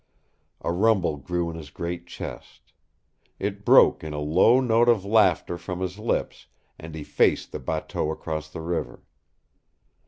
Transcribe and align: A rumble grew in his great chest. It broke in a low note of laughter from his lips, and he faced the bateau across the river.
A 0.61 0.71
rumble 0.71 1.17
grew 1.17 1.51
in 1.51 1.55
his 1.55 1.69
great 1.69 2.07
chest. 2.07 2.73
It 3.37 3.63
broke 3.63 4.03
in 4.03 4.13
a 4.13 4.19
low 4.19 4.59
note 4.59 4.89
of 4.89 5.05
laughter 5.05 5.59
from 5.59 5.79
his 5.79 5.99
lips, 5.99 6.47
and 6.79 6.95
he 6.95 7.03
faced 7.03 7.51
the 7.51 7.59
bateau 7.59 8.09
across 8.09 8.49
the 8.49 8.61
river. 8.61 9.03